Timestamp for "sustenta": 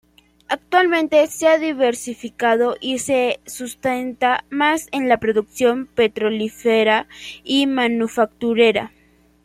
3.45-4.45